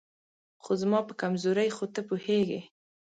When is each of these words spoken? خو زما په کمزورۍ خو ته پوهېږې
خو 0.63 0.71
زما 0.81 0.99
په 1.07 1.13
کمزورۍ 1.21 1.69
خو 1.75 1.85
ته 1.93 2.01
پوهېږې 2.09 2.61